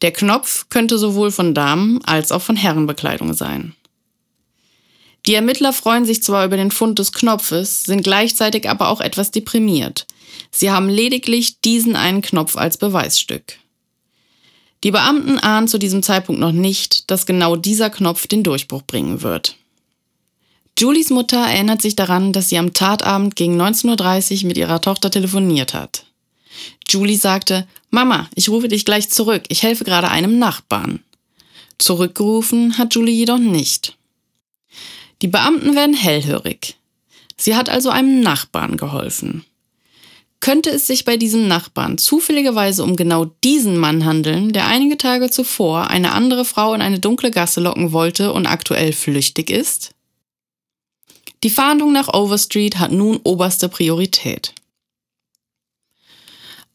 Der 0.04 0.12
Knopf 0.12 0.68
könnte 0.70 0.98
sowohl 0.98 1.32
von 1.32 1.54
Damen 1.56 2.04
als 2.04 2.32
auch 2.32 2.42
von 2.42 2.58
Herrenbekleidung 2.58 3.34
sein. 3.34 3.74
Die 5.26 5.34
Ermittler 5.34 5.72
freuen 5.72 6.04
sich 6.04 6.22
zwar 6.22 6.46
über 6.46 6.58
den 6.58 6.72
Fund 6.72 7.00
des 7.00 7.14
Knopfes, 7.14 7.84
sind 7.84 8.04
gleichzeitig 8.04 8.70
aber 8.70 8.90
auch 8.90 9.00
etwas 9.00 9.32
deprimiert. 9.32 10.06
Sie 10.52 10.70
haben 10.70 10.90
lediglich 10.90 11.62
diesen 11.62 11.96
einen 11.96 12.22
Knopf 12.22 12.58
als 12.58 12.78
Beweisstück. 12.78 13.58
Die 14.84 14.92
Beamten 14.92 15.40
ahnen 15.40 15.70
zu 15.70 15.78
diesem 15.78 16.04
Zeitpunkt 16.04 16.42
noch 16.42 16.52
nicht, 16.52 17.10
dass 17.10 17.26
genau 17.26 17.56
dieser 17.56 17.90
Knopf 17.90 18.28
den 18.28 18.44
Durchbruch 18.44 18.82
bringen 18.82 19.22
wird. 19.22 19.56
Julies 20.78 21.12
Mutter 21.12 21.38
erinnert 21.38 21.82
sich 21.82 21.96
daran, 21.96 22.34
dass 22.34 22.50
sie 22.50 22.58
am 22.58 22.74
Tatabend 22.74 23.38
gegen 23.38 23.62
19.30 23.62 24.42
Uhr 24.42 24.48
mit 24.50 24.58
ihrer 24.58 24.82
Tochter 24.82 25.10
telefoniert 25.10 25.74
hat. 25.74 26.06
Julie 26.88 27.18
sagte, 27.18 27.68
Mama, 27.90 28.30
ich 28.36 28.50
rufe 28.50 28.68
dich 28.68 28.86
gleich 28.86 29.10
zurück, 29.10 29.44
ich 29.50 29.64
helfe 29.64 29.84
gerade 29.84 30.10
einem 30.10 30.40
Nachbarn. 30.40 31.04
Zurückgerufen 31.78 32.78
hat 32.78 32.94
Julie 32.96 33.14
jedoch 33.14 33.40
nicht. 33.40 33.98
Die 35.22 35.28
Beamten 35.28 35.76
werden 35.76 35.96
hellhörig. 35.96 36.76
Sie 37.38 37.56
hat 37.56 37.70
also 37.70 37.90
einem 37.90 38.22
Nachbarn 38.22 38.78
geholfen. 38.78 39.46
Könnte 40.40 40.72
es 40.72 40.88
sich 40.88 41.06
bei 41.06 41.16
diesem 41.16 41.48
Nachbarn 41.48 41.98
zufälligerweise 41.98 42.84
um 42.84 42.98
genau 42.98 43.26
diesen 43.46 43.78
Mann 43.78 44.04
handeln, 44.04 44.52
der 44.52 44.68
einige 44.68 44.98
Tage 44.98 45.30
zuvor 45.30 45.90
eine 45.90 46.12
andere 46.12 46.44
Frau 46.44 46.74
in 46.74 46.82
eine 46.82 47.00
dunkle 47.00 47.32
Gasse 47.32 47.62
locken 47.62 47.94
wollte 47.94 48.34
und 48.34 48.46
aktuell 48.46 48.92
flüchtig 48.92 49.50
ist? 49.50 49.92
Die 51.44 51.50
Fahndung 51.50 51.94
nach 51.94 52.14
Overstreet 52.14 52.78
hat 52.80 52.92
nun 52.92 53.22
oberste 53.24 53.70
Priorität. 53.70 54.54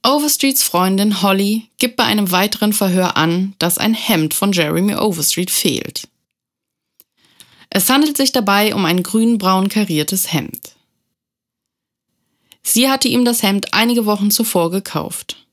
Overstreets 0.08 0.62
Freundin 0.62 1.20
Holly 1.20 1.68
gibt 1.76 1.96
bei 1.96 2.04
einem 2.04 2.30
weiteren 2.30 2.72
Verhör 2.72 3.18
an, 3.18 3.54
dass 3.58 3.76
ein 3.76 3.92
Hemd 3.92 4.32
von 4.32 4.52
Jeremy 4.52 4.94
Overstreet 4.94 5.50
fehlt. 5.50 6.08
Es 7.68 7.90
handelt 7.90 8.16
sich 8.16 8.32
dabei 8.32 8.74
um 8.74 8.86
ein 8.86 9.02
grün-braun 9.02 9.68
kariertes 9.68 10.32
Hemd. 10.32 10.72
Sie 12.62 12.88
hatte 12.88 13.06
ihm 13.06 13.26
das 13.26 13.42
Hemd 13.42 13.74
einige 13.74 14.06
Wochen 14.06 14.30
zuvor 14.30 14.70
gekauft. 14.70 15.44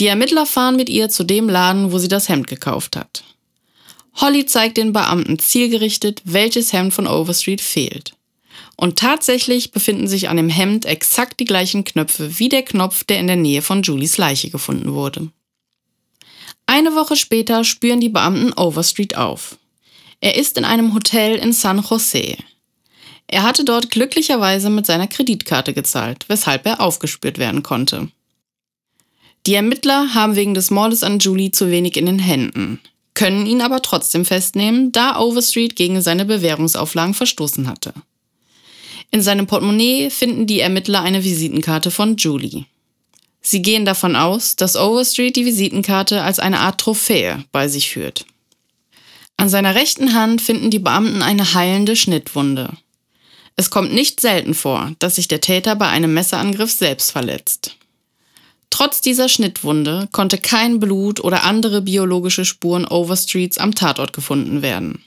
Die 0.00 0.08
Ermittler 0.08 0.46
fahren 0.46 0.74
mit 0.74 0.88
ihr 0.88 1.08
zu 1.08 1.22
dem 1.22 1.48
Laden, 1.48 1.92
wo 1.92 1.98
sie 1.98 2.08
das 2.08 2.28
Hemd 2.28 2.48
gekauft 2.48 2.96
hat. 2.96 3.22
Holly 4.16 4.46
zeigt 4.46 4.78
den 4.78 4.92
Beamten 4.92 5.38
zielgerichtet, 5.38 6.22
welches 6.24 6.72
Hemd 6.72 6.92
von 6.92 7.06
Overstreet 7.06 7.60
fehlt. 7.60 8.16
Und 8.76 8.98
tatsächlich 8.98 9.70
befinden 9.70 10.08
sich 10.08 10.28
an 10.28 10.36
dem 10.36 10.48
Hemd 10.48 10.84
exakt 10.84 11.38
die 11.38 11.44
gleichen 11.44 11.84
Knöpfe 11.84 12.38
wie 12.38 12.48
der 12.48 12.62
Knopf, 12.62 13.04
der 13.04 13.20
in 13.20 13.26
der 13.26 13.36
Nähe 13.36 13.62
von 13.62 13.82
Julies 13.82 14.18
Leiche 14.18 14.50
gefunden 14.50 14.94
wurde. 14.94 15.30
Eine 16.66 16.94
Woche 16.94 17.16
später 17.16 17.62
spüren 17.62 18.00
die 18.00 18.08
Beamten 18.08 18.52
Overstreet 18.54 19.16
auf. 19.16 19.58
Er 20.20 20.36
ist 20.36 20.56
in 20.56 20.64
einem 20.64 20.94
Hotel 20.94 21.36
in 21.36 21.52
San 21.52 21.84
Jose. 21.88 22.36
Er 23.26 23.42
hatte 23.42 23.64
dort 23.64 23.90
glücklicherweise 23.90 24.70
mit 24.70 24.86
seiner 24.86 25.06
Kreditkarte 25.06 25.74
gezahlt, 25.74 26.24
weshalb 26.28 26.66
er 26.66 26.80
aufgespürt 26.80 27.38
werden 27.38 27.62
konnte. 27.62 28.08
Die 29.46 29.54
Ermittler 29.54 30.14
haben 30.14 30.36
wegen 30.36 30.54
des 30.54 30.70
Mordes 30.70 31.02
an 31.02 31.18
Julie 31.18 31.50
zu 31.50 31.70
wenig 31.70 31.96
in 31.96 32.06
den 32.06 32.18
Händen, 32.18 32.80
können 33.12 33.46
ihn 33.46 33.60
aber 33.60 33.82
trotzdem 33.82 34.24
festnehmen, 34.24 34.90
da 34.90 35.18
Overstreet 35.18 35.76
gegen 35.76 36.00
seine 36.00 36.24
Bewährungsauflagen 36.24 37.14
verstoßen 37.14 37.68
hatte. 37.68 37.92
In 39.14 39.22
seinem 39.22 39.46
Portemonnaie 39.46 40.10
finden 40.10 40.48
die 40.48 40.58
Ermittler 40.58 41.02
eine 41.02 41.22
Visitenkarte 41.22 41.92
von 41.92 42.16
Julie. 42.16 42.64
Sie 43.40 43.62
gehen 43.62 43.84
davon 43.84 44.16
aus, 44.16 44.56
dass 44.56 44.74
Overstreet 44.74 45.36
die 45.36 45.46
Visitenkarte 45.46 46.22
als 46.22 46.40
eine 46.40 46.58
Art 46.58 46.80
Trophäe 46.80 47.44
bei 47.52 47.68
sich 47.68 47.90
führt. 47.90 48.26
An 49.36 49.48
seiner 49.48 49.76
rechten 49.76 50.14
Hand 50.14 50.42
finden 50.42 50.72
die 50.72 50.80
Beamten 50.80 51.22
eine 51.22 51.54
heilende 51.54 51.94
Schnittwunde. 51.94 52.70
Es 53.54 53.70
kommt 53.70 53.94
nicht 53.94 54.18
selten 54.18 54.52
vor, 54.52 54.90
dass 54.98 55.14
sich 55.14 55.28
der 55.28 55.40
Täter 55.40 55.76
bei 55.76 55.86
einem 55.86 56.12
Messerangriff 56.12 56.72
selbst 56.72 57.12
verletzt. 57.12 57.76
Trotz 58.70 59.00
dieser 59.00 59.28
Schnittwunde 59.28 60.08
konnte 60.10 60.38
kein 60.38 60.80
Blut 60.80 61.20
oder 61.20 61.44
andere 61.44 61.82
biologische 61.82 62.44
Spuren 62.44 62.84
Overstreets 62.84 63.58
am 63.58 63.76
Tatort 63.76 64.12
gefunden 64.12 64.60
werden. 64.60 65.04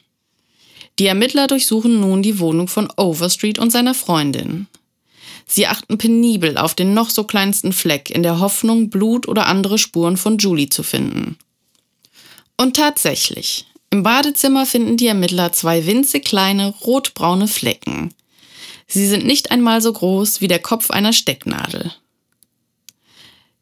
Die 1.00 1.06
Ermittler 1.06 1.48
durchsuchen 1.48 2.00
nun 2.00 2.24
die 2.24 2.40
Wohnung 2.40 2.68
von 2.68 2.92
Overstreet 2.98 3.60
und 3.60 3.72
seiner 3.72 3.94
Freundin. 3.94 4.68
Sie 5.46 5.68
achten 5.68 5.98
penibel 5.98 6.58
auf 6.58 6.76
den 6.76 6.94
noch 6.94 7.10
so 7.10 7.24
kleinsten 7.24 7.72
Fleck 7.72 8.10
in 8.10 8.24
der 8.24 8.40
Hoffnung, 8.40 8.90
Blut 8.90 9.28
oder 9.28 9.46
andere 9.46 9.78
Spuren 9.78 10.18
von 10.18 10.38
Julie 10.38 10.70
zu 10.70 10.84
finden. 10.84 11.38
Und 12.58 12.76
tatsächlich, 12.76 13.66
im 13.90 14.04
Badezimmer 14.04 14.66
finden 14.66 14.98
die 14.98 15.08
Ermittler 15.08 15.54
zwei 15.54 15.86
winzig 15.86 16.26
kleine 16.26 16.74
rotbraune 16.82 17.48
Flecken. 17.48 18.14
Sie 18.88 19.08
sind 19.08 19.26
nicht 19.26 19.52
einmal 19.52 19.82
so 19.82 19.94
groß 19.94 20.42
wie 20.42 20.48
der 20.48 20.60
Kopf 20.60 20.90
einer 20.90 21.14
Stecknadel. 21.14 21.94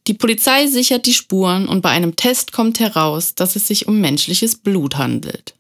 Die 0.08 0.14
Polizei 0.14 0.68
sichert 0.68 1.08
die 1.08 1.14
Spuren 1.14 1.68
und 1.68 1.82
bei 1.82 1.90
einem 1.90 2.16
Test 2.16 2.52
kommt 2.52 2.80
heraus, 2.80 3.36
dass 3.36 3.56
es 3.56 3.68
sich 3.68 3.88
um 3.88 4.00
menschliches 4.00 4.56
Blut 4.56 4.98
handelt. 4.98 5.55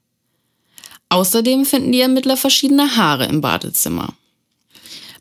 Außerdem 1.09 1.65
finden 1.65 1.91
die 1.91 2.01
Ermittler 2.01 2.37
verschiedene 2.37 2.95
Haare 2.95 3.25
im 3.25 3.41
Badezimmer. 3.41 4.13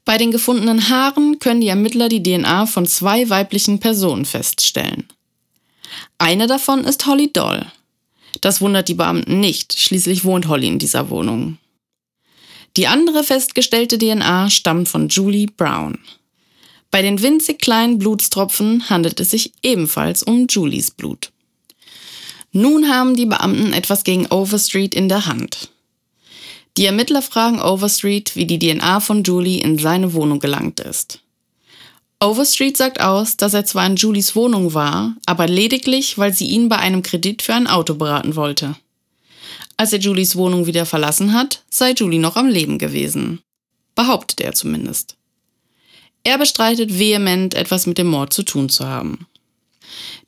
Bei 0.04 0.18
den 0.18 0.30
gefundenen 0.30 0.88
Haaren 0.88 1.38
können 1.38 1.60
die 1.60 1.68
Ermittler 1.68 2.08
die 2.08 2.22
DNA 2.22 2.66
von 2.66 2.86
zwei 2.86 3.28
weiblichen 3.30 3.80
Personen 3.80 4.24
feststellen. 4.24 5.08
Eine 6.18 6.46
davon 6.46 6.84
ist 6.84 7.06
Holly 7.06 7.32
Doll. 7.32 7.66
Das 8.40 8.60
wundert 8.60 8.88
die 8.88 8.94
Beamten 8.94 9.40
nicht, 9.40 9.78
schließlich 9.78 10.24
wohnt 10.24 10.48
Holly 10.48 10.66
in 10.66 10.78
dieser 10.78 11.08
Wohnung. 11.08 11.58
Die 12.76 12.86
andere 12.88 13.22
festgestellte 13.22 13.98
DNA 13.98 14.50
stammt 14.50 14.88
von 14.88 15.08
Julie 15.08 15.46
Brown. 15.46 15.98
Bei 16.90 17.02
den 17.02 17.22
winzig 17.22 17.60
kleinen 17.60 17.98
Blutstropfen 17.98 18.90
handelt 18.90 19.20
es 19.20 19.30
sich 19.30 19.52
ebenfalls 19.62 20.22
um 20.22 20.46
Julies 20.48 20.90
Blut. 20.90 21.30
Nun 22.52 22.88
haben 22.88 23.16
die 23.16 23.26
Beamten 23.26 23.72
etwas 23.72 24.04
gegen 24.04 24.26
Overstreet 24.26 24.94
in 24.94 25.08
der 25.08 25.26
Hand. 25.26 25.70
Die 26.76 26.86
Ermittler 26.86 27.22
fragen 27.22 27.60
Overstreet, 27.60 28.34
wie 28.34 28.46
die 28.46 28.58
DNA 28.58 28.98
von 29.00 29.22
Julie 29.22 29.60
in 29.60 29.78
seine 29.78 30.12
Wohnung 30.12 30.40
gelangt 30.40 30.80
ist. 30.80 31.20
Overstreet 32.20 32.76
sagt 32.76 33.00
aus, 33.00 33.36
dass 33.36 33.54
er 33.54 33.64
zwar 33.64 33.86
in 33.86 33.96
Julies 33.96 34.34
Wohnung 34.34 34.74
war, 34.74 35.14
aber 35.26 35.46
lediglich, 35.46 36.18
weil 36.18 36.32
sie 36.32 36.46
ihn 36.46 36.68
bei 36.68 36.76
einem 36.76 37.02
Kredit 37.02 37.42
für 37.42 37.54
ein 37.54 37.66
Auto 37.66 37.94
beraten 37.94 38.34
wollte. 38.34 38.74
Als 39.76 39.92
er 39.92 40.00
Julies 40.00 40.34
Wohnung 40.36 40.66
wieder 40.66 40.86
verlassen 40.86 41.32
hat, 41.32 41.62
sei 41.70 41.92
Julie 41.92 42.20
noch 42.20 42.36
am 42.36 42.48
Leben 42.48 42.78
gewesen. 42.78 43.40
Behauptet 43.94 44.40
er 44.40 44.54
zumindest. 44.54 45.16
Er 46.24 46.38
bestreitet 46.38 46.98
vehement, 46.98 47.54
etwas 47.54 47.86
mit 47.86 47.98
dem 47.98 48.06
Mord 48.08 48.32
zu 48.32 48.42
tun 48.42 48.68
zu 48.68 48.86
haben. 48.86 49.26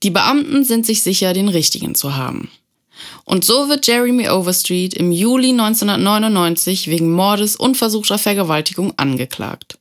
Die 0.03 0.11
Beamten 0.11 0.65
sind 0.65 0.85
sich 0.87 1.03
sicher, 1.03 1.33
den 1.33 1.49
richtigen 1.49 1.95
zu 1.95 2.15
haben. 2.17 2.51
Und 3.25 3.45
so 3.45 3.69
wird 3.69 3.87
Jeremy 3.87 4.29
Overstreet 4.29 4.95
im 4.95 5.13
Juli 5.13 5.51
1999 5.51 6.89
wegen 6.89 7.13
Mordes 7.13 7.57
und 7.57 7.77
versuchter 7.77 8.19
Vergewaltigung 8.19 8.95
angeklagt. 8.97 9.79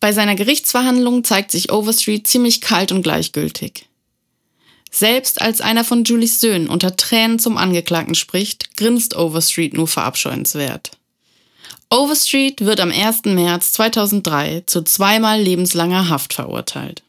Bei 0.00 0.12
seiner 0.12 0.34
Gerichtsverhandlung 0.34 1.24
zeigt 1.24 1.50
sich 1.50 1.72
Overstreet 1.72 2.26
ziemlich 2.26 2.60
kalt 2.60 2.92
und 2.92 3.02
gleichgültig. 3.02 3.86
Selbst 4.90 5.42
als 5.42 5.60
einer 5.60 5.84
von 5.84 6.04
Julies 6.04 6.40
Söhnen 6.40 6.68
unter 6.68 6.96
Tränen 6.96 7.38
zum 7.38 7.56
Angeklagten 7.56 8.14
spricht, 8.14 8.76
grinst 8.76 9.16
Overstreet 9.16 9.74
nur 9.74 9.88
verabscheuenswert. 9.88 10.92
Overstreet 11.90 12.62
wird 12.62 12.80
am 12.80 12.90
1. 12.90 13.26
März 13.26 13.72
2003 13.72 14.64
zu 14.66 14.82
zweimal 14.82 15.40
lebenslanger 15.40 16.08
Haft 16.08 16.32
verurteilt. 16.32 17.02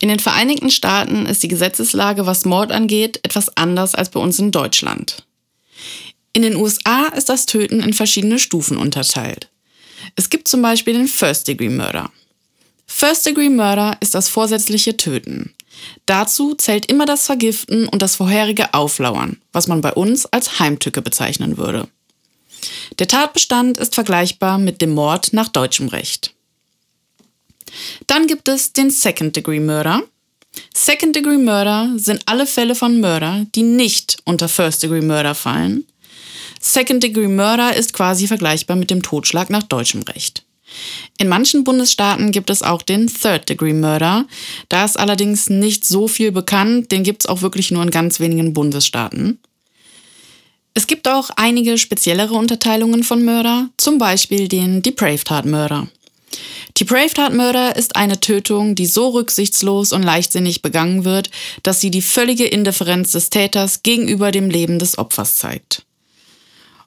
In 0.00 0.08
den 0.08 0.20
Vereinigten 0.20 0.70
Staaten 0.70 1.26
ist 1.26 1.42
die 1.42 1.48
Gesetzeslage, 1.48 2.26
was 2.26 2.44
Mord 2.44 2.72
angeht, 2.72 3.20
etwas 3.22 3.56
anders 3.56 3.94
als 3.94 4.10
bei 4.10 4.20
uns 4.20 4.38
in 4.38 4.50
Deutschland. 4.50 5.24
In 6.32 6.42
den 6.42 6.56
USA 6.56 7.06
ist 7.08 7.28
das 7.28 7.46
Töten 7.46 7.80
in 7.80 7.92
verschiedene 7.92 8.38
Stufen 8.38 8.76
unterteilt. 8.76 9.48
Es 10.16 10.30
gibt 10.30 10.48
zum 10.48 10.62
Beispiel 10.62 10.94
den 10.94 11.08
First-Degree-Murder. 11.08 12.10
First-Degree-Murder 12.86 13.96
ist 14.00 14.14
das 14.14 14.28
vorsätzliche 14.28 14.96
Töten. 14.96 15.54
Dazu 16.06 16.54
zählt 16.54 16.86
immer 16.86 17.06
das 17.06 17.26
Vergiften 17.26 17.88
und 17.88 18.02
das 18.02 18.16
vorherige 18.16 18.74
Auflauern, 18.74 19.40
was 19.52 19.68
man 19.68 19.80
bei 19.80 19.92
uns 19.92 20.26
als 20.26 20.58
Heimtücke 20.58 21.02
bezeichnen 21.02 21.56
würde. 21.56 21.88
Der 22.98 23.08
Tatbestand 23.08 23.78
ist 23.78 23.94
vergleichbar 23.94 24.58
mit 24.58 24.80
dem 24.80 24.92
Mord 24.92 25.32
nach 25.32 25.48
deutschem 25.48 25.88
Recht. 25.88 26.33
Dann 28.06 28.26
gibt 28.26 28.48
es 28.48 28.72
den 28.72 28.90
Second-Degree 28.90 29.60
Murder. 29.60 30.02
Second-Degree 30.74 31.38
Murder 31.38 31.92
sind 31.96 32.22
alle 32.26 32.46
Fälle 32.46 32.74
von 32.74 33.00
Murder, 33.00 33.46
die 33.54 33.62
nicht 33.62 34.18
unter 34.24 34.48
First-Degree 34.48 35.02
Murder 35.02 35.34
fallen. 35.34 35.84
Second-Degree 36.60 37.28
Murder 37.28 37.74
ist 37.76 37.92
quasi 37.92 38.26
vergleichbar 38.26 38.76
mit 38.76 38.90
dem 38.90 39.02
Totschlag 39.02 39.50
nach 39.50 39.64
deutschem 39.64 40.02
Recht. 40.02 40.44
In 41.18 41.28
manchen 41.28 41.62
Bundesstaaten 41.62 42.32
gibt 42.32 42.50
es 42.50 42.62
auch 42.62 42.82
den 42.82 43.06
Third-Degree 43.06 43.74
Murder. 43.74 44.26
Da 44.68 44.84
ist 44.84 44.98
allerdings 44.98 45.50
nicht 45.50 45.84
so 45.84 46.08
viel 46.08 46.32
bekannt, 46.32 46.90
den 46.90 47.02
gibt 47.02 47.22
es 47.22 47.26
auch 47.28 47.42
wirklich 47.42 47.70
nur 47.70 47.82
in 47.82 47.90
ganz 47.90 48.18
wenigen 48.18 48.52
Bundesstaaten. 48.52 49.38
Es 50.72 50.88
gibt 50.88 51.06
auch 51.06 51.30
einige 51.36 51.78
speziellere 51.78 52.34
Unterteilungen 52.34 53.04
von 53.04 53.24
Mörder, 53.24 53.68
zum 53.76 53.98
Beispiel 53.98 54.48
den 54.48 54.82
Depraved 54.82 55.30
Heart 55.30 55.46
Murder. 55.46 55.86
Depraved 56.78 57.18
Heart 57.18 57.34
Murder 57.34 57.76
ist 57.76 57.96
eine 57.96 58.20
Tötung, 58.20 58.74
die 58.74 58.86
so 58.86 59.10
rücksichtslos 59.10 59.92
und 59.92 60.02
leichtsinnig 60.02 60.62
begangen 60.62 61.04
wird, 61.04 61.30
dass 61.62 61.80
sie 61.80 61.90
die 61.90 62.02
völlige 62.02 62.46
Indifferenz 62.46 63.12
des 63.12 63.30
Täters 63.30 63.82
gegenüber 63.82 64.30
dem 64.30 64.50
Leben 64.50 64.78
des 64.78 64.98
Opfers 64.98 65.36
zeigt. 65.36 65.84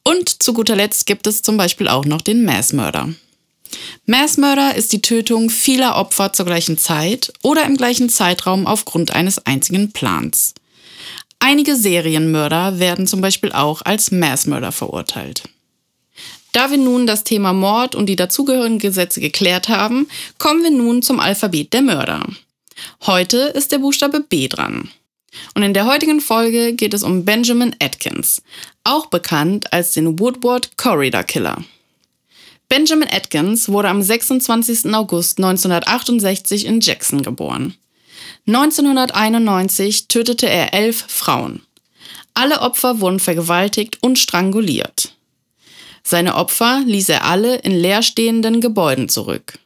Und 0.04 0.42
zu 0.42 0.54
guter 0.54 0.76
Letzt 0.76 1.06
gibt 1.06 1.28
es 1.28 1.42
zum 1.42 1.58
Beispiel 1.58 1.88
auch 1.88 2.06
noch 2.06 2.22
den 2.22 2.44
Mass 2.46 2.74
Murder. 2.74 3.10
Mass 4.06 4.38
Murder 4.38 4.76
ist 4.76 4.94
die 4.94 5.02
Tötung 5.02 5.50
vieler 5.50 5.96
Opfer 5.96 6.32
zur 6.34 6.46
gleichen 6.46 6.78
Zeit 6.78 7.34
oder 7.42 7.66
im 7.66 7.76
gleichen 7.76 8.10
Zeitraum 8.10 8.66
aufgrund 8.66 9.12
eines 9.12 9.46
einzigen 9.46 9.92
Plans. 9.92 10.54
Einige 11.40 11.76
Serienmörder 11.76 12.80
werden 12.80 13.06
zum 13.06 13.22
Beispiel 13.22 13.52
auch 13.52 13.82
als 13.84 14.12
Massmörder 14.12 14.72
verurteilt. 14.72 15.44
Da 16.54 16.72
wir 16.72 16.78
nun 16.78 17.08
das 17.08 17.24
Thema 17.24 17.54
Mord 17.54 17.96
und 17.96 18.08
die 18.08 18.16
dazugehörigen 18.16 18.80
Gesetze 18.80 19.22
geklärt 19.22 19.70
haben, 19.70 20.08
kommen 20.38 20.64
wir 20.64 20.72
nun 20.72 21.02
zum 21.02 21.20
Alphabet 21.20 21.74
der 21.74 21.82
Mörder. 21.82 22.26
Heute 23.06 23.38
ist 23.38 23.72
der 23.72 23.80
Buchstabe 23.80 24.22
B 24.22 24.48
dran. 24.48 24.90
Und 25.54 25.64
in 25.64 25.74
der 25.74 25.86
heutigen 25.86 26.22
Folge 26.22 26.74
geht 26.74 26.94
es 26.94 27.04
um 27.04 27.26
Benjamin 27.26 27.76
Atkins, 27.80 28.42
auch 28.84 29.08
bekannt 29.08 29.72
als 29.74 29.92
den 29.92 30.20
Woodward 30.20 30.78
Corridor 30.78 31.24
Killer. 31.24 31.64
Benjamin 32.70 33.08
Atkins 33.10 33.70
wurde 33.70 33.90
am 33.90 34.02
26. 34.02 34.94
August 34.94 35.38
1968 35.38 36.66
in 36.66 36.82
Jackson 36.82 37.22
geboren. 37.22 37.76
1991 38.48 40.08
tötete 40.08 40.50
er 40.50 40.74
elf 40.74 41.06
Frauen. 41.08 41.62
Alle 42.34 42.62
Opfer 42.62 43.00
wurden 43.00 43.20
vergewaltigt 43.20 43.98
und 44.02 44.20
stranguliert. 44.20 45.14
Seine 46.10 46.36
Opfer 46.36 46.84
ließ 46.86 47.10
er 47.10 47.26
alle 47.26 47.58
in 47.58 47.78
leerstehenden 47.78 48.62
Gebäuden 48.62 49.10
zurück. 49.10 49.60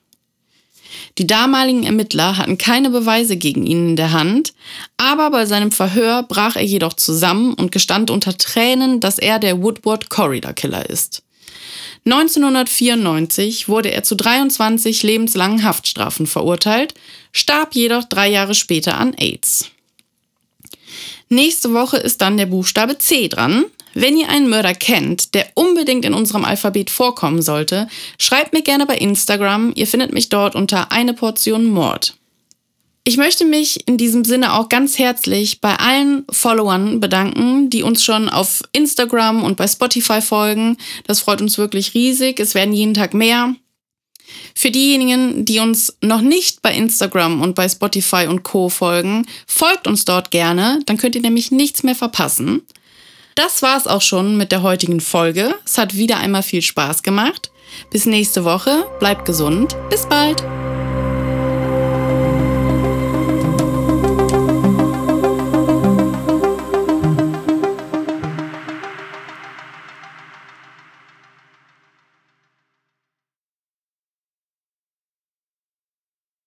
Die 1.20 1.28
damaligen 1.28 1.84
Ermittler 1.84 2.36
hatten 2.36 2.58
keine 2.58 2.90
Beweise 2.90 3.38
gegen 3.38 3.64
ihn 3.64 3.90
in 3.90 3.96
der 3.96 4.12
Hand, 4.12 4.56
aber 4.98 5.30
bei 5.30 5.46
seinem 5.46 5.72
Verhör 5.72 6.24
brach 6.24 6.56
er 6.56 6.64
jedoch 6.64 6.94
zusammen 6.94 7.54
und 7.54 7.72
gestand 7.72 8.10
unter 8.10 8.36
Tränen, 8.36 9.00
dass 9.00 9.20
er 9.20 9.38
der 9.38 9.62
Woodward 9.62 10.10
Corridor 10.10 10.54
Killer 10.54 10.90
ist. 10.90 11.22
1994 12.08 13.70
wurde 13.70 13.92
er 13.92 14.04
zu 14.04 14.16
23 14.16 15.04
lebenslangen 15.04 15.64
Haftstrafen 15.64 16.26
verurteilt, 16.26 16.96
starb 17.32 17.76
jedoch 17.76 18.06
drei 18.06 18.28
Jahre 18.30 18.56
später 18.56 18.98
an 18.98 19.14
AIDS. 19.14 19.70
Nächste 21.30 21.72
Woche 21.72 21.98
ist 21.98 22.20
dann 22.22 22.38
der 22.38 22.48
Buchstabe 22.48 22.98
C 22.98 23.28
dran. 23.28 23.66
Wenn 23.94 24.18
ihr 24.18 24.30
einen 24.30 24.50
Mörder 24.50 24.74
kennt, 24.74 25.34
der 25.34 25.48
unbedingt 25.56 26.06
in 26.06 26.14
unserem 26.14 26.46
Alphabet 26.46 26.90
vorkommen 26.90 27.42
sollte, 27.42 27.88
schreibt 28.18 28.54
mir 28.54 28.62
gerne 28.62 28.86
bei 28.86 28.98
Instagram. 28.98 29.74
Ihr 29.76 29.88
findet 29.88 30.14
mich 30.14 30.30
dort 30.30 30.56
unter 30.56 30.92
eine 30.92 31.14
Portion 31.14 31.66
Mord. 31.66 32.16
Ich 33.04 33.18
möchte 33.18 33.46
mich 33.46 33.88
in 33.88 33.98
diesem 33.98 34.24
Sinne 34.24 34.54
auch 34.54 34.70
ganz 34.70 35.00
herzlich 35.00 35.60
bei 35.60 35.76
allen 35.76 36.24
Followern 36.30 37.00
bedanken, 37.00 37.70
die 37.72 37.82
uns 37.82 38.04
schon 38.04 38.30
auf 38.30 38.62
Instagram 38.74 39.44
und 39.44 39.58
bei 39.58 39.68
Spotify 39.68 40.22
folgen. 40.22 40.78
Das 41.08 41.20
freut 41.20 41.42
uns 41.42 41.58
wirklich 41.58 41.96
riesig. 41.96 42.40
Es 42.40 42.54
werden 42.54 42.76
jeden 42.76 42.94
Tag 42.94 43.16
mehr. 43.16 43.56
Für 44.54 44.70
diejenigen, 44.70 45.46
die 45.46 45.60
uns 45.60 45.98
noch 46.02 46.22
nicht 46.22 46.62
bei 46.62 46.74
Instagram 46.74 47.42
und 47.42 47.56
bei 47.56 47.68
Spotify 47.68 48.28
und 48.30 48.44
Co 48.44 48.70
folgen, 48.70 49.26
folgt 49.48 49.88
uns 49.88 50.06
dort 50.06 50.30
gerne, 50.30 50.80
dann 50.86 50.98
könnt 50.98 51.16
ihr 51.16 51.22
nämlich 51.22 51.52
nichts 51.52 51.84
mehr 51.84 51.96
verpassen. 51.96 52.62
Das 53.36 53.62
war's 53.62 53.88
auch 53.88 54.02
schon 54.02 54.38
mit 54.38 54.52
der 54.52 54.62
heutigen 54.62 55.00
Folge. 55.00 55.56
Es 55.66 55.78
hat 55.78 55.96
wieder 55.96 56.18
einmal 56.18 56.44
viel 56.44 56.62
Spaß 56.62 57.04
gemacht. 57.04 57.52
Bis 57.90 58.06
nächste 58.06 58.44
Woche, 58.44 58.86
bleibt 59.00 59.26
gesund, 59.26 59.78
bis 59.90 60.06
bald. 60.06 60.44